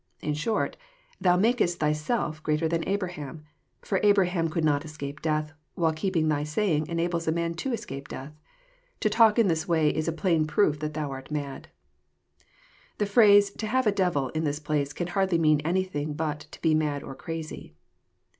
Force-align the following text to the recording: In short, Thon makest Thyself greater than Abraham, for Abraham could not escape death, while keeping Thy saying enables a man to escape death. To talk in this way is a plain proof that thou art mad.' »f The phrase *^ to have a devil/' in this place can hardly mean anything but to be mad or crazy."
In 0.19 0.33
short, 0.33 0.77
Thon 1.21 1.39
makest 1.41 1.77
Thyself 1.79 2.41
greater 2.41 2.67
than 2.67 2.83
Abraham, 2.89 3.45
for 3.83 3.99
Abraham 4.01 4.49
could 4.49 4.65
not 4.65 4.83
escape 4.83 5.21
death, 5.21 5.53
while 5.75 5.93
keeping 5.93 6.27
Thy 6.27 6.43
saying 6.43 6.87
enables 6.87 7.27
a 7.27 7.31
man 7.31 7.53
to 7.61 7.71
escape 7.71 8.07
death. 8.07 8.33
To 9.01 9.11
talk 9.11 9.37
in 9.37 9.47
this 9.47 9.67
way 9.67 9.93
is 9.95 10.07
a 10.07 10.11
plain 10.11 10.47
proof 10.47 10.79
that 10.79 10.95
thou 10.95 11.11
art 11.11 11.29
mad.' 11.29 11.67
»f 11.67 12.97
The 12.97 13.05
phrase 13.05 13.51
*^ 13.51 13.57
to 13.57 13.67
have 13.67 13.85
a 13.85 13.91
devil/' 13.93 14.29
in 14.31 14.43
this 14.43 14.57
place 14.59 14.91
can 14.91 15.05
hardly 15.05 15.37
mean 15.37 15.59
anything 15.59 16.15
but 16.15 16.47
to 16.49 16.59
be 16.63 16.73
mad 16.73 17.03
or 17.03 17.13
crazy." 17.13 17.75